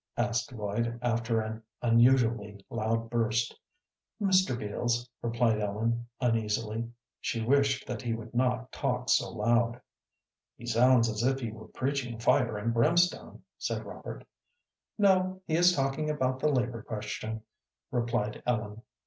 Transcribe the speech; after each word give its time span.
asked 0.17 0.51
Lloyd, 0.51 0.97
after 1.03 1.39
an 1.41 1.61
unusually 1.83 2.65
loud 2.71 3.07
burst. 3.11 3.55
"Mr. 4.19 4.57
Beals," 4.57 5.07
replied 5.21 5.61
Ellen, 5.61 6.07
uneasily. 6.19 6.89
She 7.19 7.39
wished 7.43 7.85
that 7.85 8.01
he 8.01 8.15
would 8.15 8.33
not 8.33 8.71
talk 8.71 9.09
so 9.11 9.29
loud. 9.31 9.79
"He 10.57 10.65
sounds 10.65 11.07
as 11.07 11.21
if 11.21 11.39
he 11.39 11.51
were 11.51 11.67
preaching 11.67 12.17
fire 12.17 12.57
and 12.57 12.73
brimstone," 12.73 13.43
said 13.59 13.85
Robert. 13.85 14.25
"No, 14.97 15.43
he 15.45 15.53
is 15.55 15.75
talking 15.75 16.09
about 16.09 16.39
the 16.39 16.49
labor 16.49 16.81
question," 16.81 17.43
replied 17.91 18.41
Ellen. 18.43 18.81